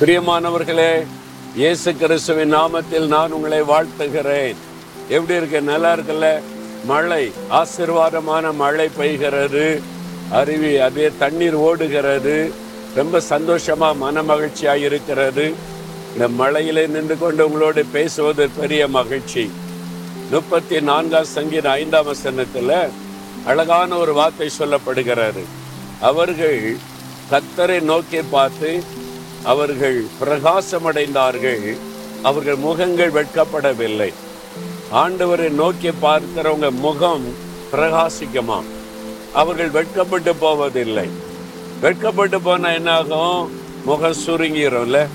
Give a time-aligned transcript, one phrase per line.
[0.00, 1.06] பிரியமானவர்களே
[1.54, 4.54] இயேசு கிறிஸ்துவின் நாமத்தில் நான் உங்களை வாழ்த்துகிறேன்.
[5.08, 5.62] எப்படி இருக்கு?
[5.62, 6.40] நல்லா இருக்குல்ல?
[6.84, 9.80] மழை ஆசீர்வாதமான மழை பெய்கிறது.
[10.30, 12.52] அருவி அதே தண்ணீர் ஓடுகிறது.
[12.94, 15.54] ரொம்ப சந்தோஷமா மன மகிழ்ச்சியாக இருக்கிறது.
[16.12, 19.50] இந்த மழையிலே நின்று கொண்டு உங்களோடு பேசுவது பெரிய மகிழ்ச்சி.
[20.30, 22.88] முப்பத்தி நான்காம் சங்கீத ஐந்தாம் வசனத்தில்
[23.44, 25.44] அழகான ஒரு வார்த்தை சொல்லப்படுகிறது.
[26.00, 26.76] அவர்கள்
[27.30, 28.82] கத்தரை நோக்கி பார்த்து
[29.44, 31.76] அவர்கள் பிரகாசமடைந்தார்கள்.
[32.22, 34.12] அவர்கள் முகங்கள் வெட்கப்படவில்லை.
[34.92, 37.24] ஆண்டவரை நோக்கி பார்க்கிறவங்க முகம்
[37.72, 38.62] பிரகாசிக்குமா?
[39.32, 41.08] அவர்கள் வெட்கப்பட்டு போவதில்லை.
[41.80, 43.50] வெட்கப்பட்டு போனால் என்ன ஆகும்
[43.84, 45.06] முகம் சுருங்கிரும்ல.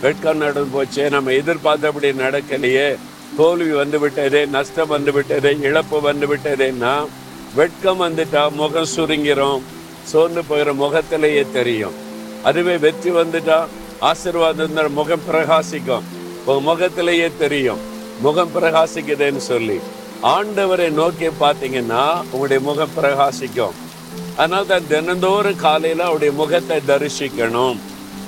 [0.00, 1.10] வெட்கம் நடந்து போச்சே.
[1.10, 2.96] நம்ம எதிர்பார்த்தபடி நடக்கலையே.
[3.36, 7.06] தோல்வி வந்து விட்டதே நஷ்டம் வந்து விட்டதே இழப்பு வந்து விட்டதேன்னா
[7.54, 9.60] வெட்கம் வந்துட்டா முகம் சுருங்கிரும்.
[10.02, 12.08] சோர்ந்து போகிற முகத்திலேயே தெரியும்.
[12.42, 13.58] அதுவே வெற்றி வந்துட்டா
[14.00, 16.06] ஆசீர்வாதம் முகம் பிரகாசிக்கும்.
[16.44, 17.80] உங்க முகத்திலேயே தெரியும்.
[18.20, 19.78] முகம் பிரகாசிக்குதுன்னு சொல்லி.
[20.22, 23.76] ஆண்டவரை நோக்கி பார்த்தீங்கன்னா உங்களுடைய முகம் பிரகாசிக்கும்.
[24.36, 27.78] அதனால தான் தினந்தோறும் காலையில் அவருடைய முகத்தை தரிசிக்கணும்.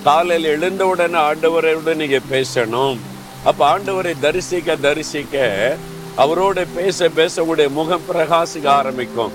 [0.04, 2.98] காலையில் எழுந்த உடனே ஆண்டவரோட நீங்க பேசணும்.
[3.44, 5.76] அப்ப ஆண்டவரை தரிசிக்க தரிசிக்க
[6.16, 9.32] அவரோட பேச பேச உங்களுடைய முகம் பிரகாசிக்க ஆரம்பிக்கும்.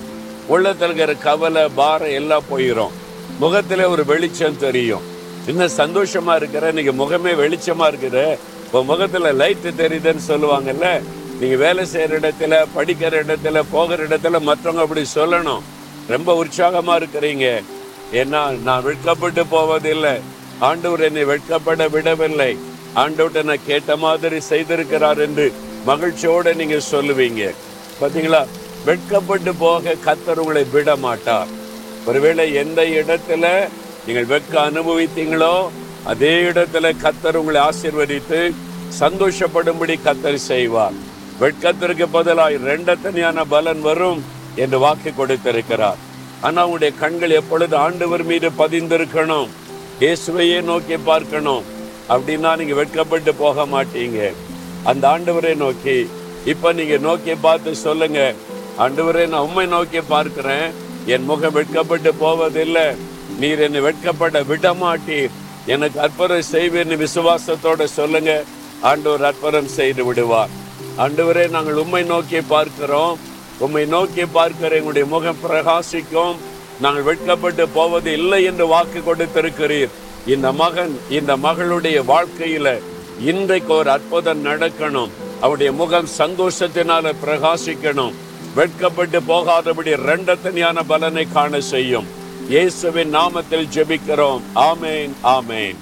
[0.48, 2.96] உள்ளத்தில் இருக்கிற கவலை பாரம் எல்லாம் போயிடும்
[3.40, 5.02] முகத்துல ஒரு வெளிச்சம் தெரியும்.
[5.48, 8.38] இன்னும் சந்தோஷமா இருக்கிற இன்னைக்கு முகமே வெளிச்சமா இருக்குது.
[8.66, 11.02] இப்போ முகத்துல லைட் தெரியுதுன்னு சொல்லுவாங்கல்ல?
[11.40, 15.62] நீங்க வேலை செய்யற இடத்துல படிக்கிற இடத்துல போகிற இடத்துல மற்றவங்க அப்படி சொல்லணும்.
[16.08, 17.62] ரொம்ப உற்சாகமா இருக்கிறீங்க.
[18.14, 20.16] ஏன்னா நான் வெட்கப்பட்டு போவதில்லை.
[20.60, 22.58] ஆண்டவர் என்னை வெட்கப்பட விடவில்லை.
[22.96, 25.54] ஆண்டவர்கிட்ட நான் கேட்ட மாதிரி செய்திருக்கிறார் என்று
[25.88, 27.54] மகிழ்ச்சியோட நீங்க சொல்லுவீங்க.
[28.02, 28.46] பாத்தீங்களா?
[28.86, 31.57] வெட்கப்பட்டு போக கத்தர் உங்களை விட மாட்டார்
[32.08, 33.46] ஒருவேளை எந்த இடத்துல
[34.06, 35.56] நீங்கள் வெட்க அனுபவித்தீங்களோ
[36.12, 38.40] அதே இடத்துல கத்தர் உங்களை ஆசீர்வதித்து
[39.02, 40.98] சந்தோஷப்படும்படி கத்தர் செய்வார்.
[41.42, 42.58] வெட்கத்திற்கு பதிலாய்
[43.04, 44.22] தனியான பலன் வரும்
[44.64, 46.00] என்று வாக்கு கொடுத்திருக்கிறார்.
[46.46, 49.50] ஆனா உங்களுடைய கண்கள் எப்பொழுது ஆண்டவர் மீது பதிந்திருக்கணும்?
[50.02, 51.64] இயேசுவையே நோக்கி பார்க்கணும்.
[52.14, 54.20] அப்படின்னா நீங்க வெட்கப்பட்டு போக மாட்டீங்க.
[54.90, 55.98] அந்த ஆண்டவரை நோக்கி
[56.52, 58.20] இப்ப நீங்க நோக்கி பார்த்து சொல்லுங்க.
[58.84, 60.68] ஆண்டவரே நான் உண்மை நோக்கி பார்க்கிறேன்.
[61.08, 62.86] என் முகம் வெட்கப்பட்டு போவதில்லை.
[63.40, 65.30] நீர் என்னை வெட்கப்பட விடமாட்டீர்.
[65.66, 68.44] எனக்கு அற்புதம் செய்வேன்னு விசுவாசத்தோட சொல்லுங்க.
[68.82, 70.50] ஆண்டவர் அற்புதம் செய்து விடுவார்.
[70.98, 73.20] ஆண்டவரே நாங்கள் உண்மை நோக்கி பார்க்கிறோம்.
[73.60, 76.36] உண்மை நோக்கி பார்க்கிற எங்களுடைய முகம் பிரகாசிக்கும்.
[76.82, 79.90] நாங்கள் வெட்கப்பட்டு போவது இல்லை என்று வாக்கு கொடுத்திருக்கிறீர்.
[80.26, 82.80] இந்த மகன் இந்த மகளுடைய வாழ்க்கையில
[83.22, 85.10] இன்றைக்கு ஒரு அற்புதம் நடக்கணும்.
[85.42, 88.14] அவருடைய முகம் சந்தோஷத்தினால பிரகாசிக்கணும்.
[88.56, 92.08] வெட்கப்பட்டு போகாதபடி ரெண்டத்தனியான பலனை காண செய்யும்.
[92.50, 94.42] இயேசுவின் நாமத்தில் ஜெபிக்கிறோம்.
[94.56, 95.76] ஆமேன் ஆமேன்.